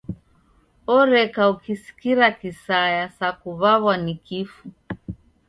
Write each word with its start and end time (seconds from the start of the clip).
Oreka 0.95 1.41
ukisikira 1.53 2.25
kisaya 2.39 3.03
sa 3.17 3.27
kuw'aw'a 3.39 3.93
ni 4.03 4.15
kifu. 4.25 4.65